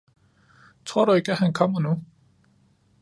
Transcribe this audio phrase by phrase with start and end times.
[0.85, 2.03] Tror du ikke, at han kommer nu